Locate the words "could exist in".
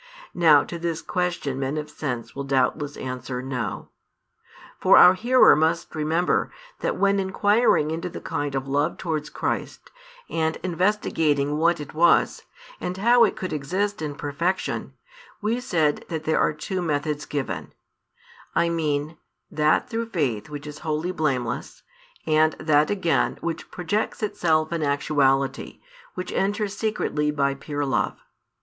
13.35-14.15